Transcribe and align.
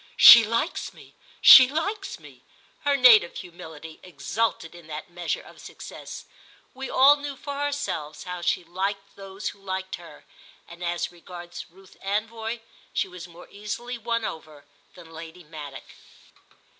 "She 0.17 0.43
likes 0.43 0.95
me—she 0.95 1.67
likes 1.69 2.19
me": 2.19 2.41
her 2.85 2.97
native 2.97 3.35
humility 3.37 3.99
exulted 4.01 4.73
in 4.73 4.87
that 4.87 5.11
measure 5.11 5.43
of 5.43 5.61
success. 5.61 6.25
We 6.73 6.89
all 6.89 7.17
knew 7.17 7.35
for 7.35 7.53
ourselves 7.53 8.23
how 8.23 8.41
she 8.41 8.63
liked 8.63 9.15
those 9.15 9.49
who 9.49 9.61
liked 9.61 9.97
her, 9.97 10.25
and 10.67 10.83
as 10.83 11.11
regards 11.11 11.69
Ruth 11.69 11.97
Anvoy 12.03 12.61
she 12.93 13.07
was 13.07 13.27
more 13.27 13.47
easily 13.51 13.99
won 13.99 14.25
over 14.25 14.65
than 14.95 15.11
Lady 15.11 15.43
Maddock. 15.43 15.91